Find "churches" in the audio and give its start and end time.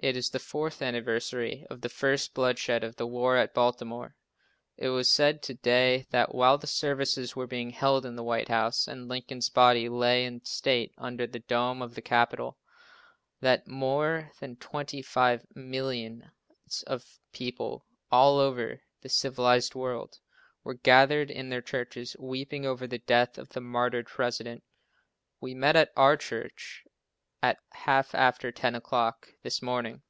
21.62-22.14